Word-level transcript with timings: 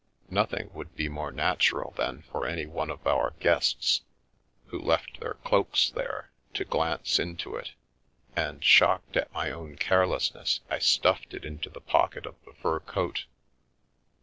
Nothing 0.31 0.73
would 0.73 0.95
be 0.95 1.07
more 1.09 1.31
natural 1.31 1.91
than 1.91 2.23
for 2.23 2.47
any 2.47 2.65
one 2.65 2.89
of 2.89 3.05
our 3.05 3.35
guests, 3.39 4.01
who 4.69 4.79
left 4.79 5.19
their 5.19 5.35
cloaks 5.43 5.91
there, 5.91 6.31
to 6.55 6.65
glance 6.65 7.19
into 7.19 7.55
it, 7.55 7.73
and, 8.35 8.63
shocked 8.65 9.15
at 9.15 9.31
my 9.31 9.51
own 9.51 9.75
carelessness, 9.75 10.61
I 10.71 10.79
stuffed 10.79 11.35
it 11.35 11.45
into 11.45 11.69
the 11.69 11.79
pocket 11.81 12.25
of 12.25 12.33
the 12.45 12.53
fur 12.53 12.79
coat. 12.79 13.25